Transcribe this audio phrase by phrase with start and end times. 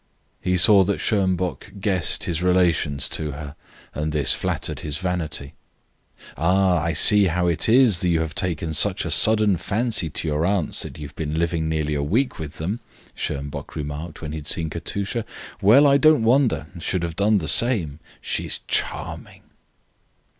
[0.41, 3.55] He saw that Schonbock guessed his relations to her
[3.93, 5.53] and this flattered his vanity.
[6.37, 10.43] "Ah, I see how it is you have taken such a sudden fancy to your
[10.43, 12.79] aunts that you have been living nearly a week with them,"
[13.13, 15.23] Schonbock remarked when he had seen Katusha.
[15.61, 17.99] "Well, I don't wonder should have done the same.
[18.23, 19.43] She's charming."